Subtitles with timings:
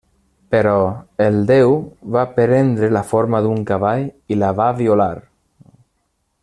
[0.53, 0.77] Però
[1.25, 1.75] el déu
[2.15, 5.15] va prendre la forma d'un cavall i la va violar.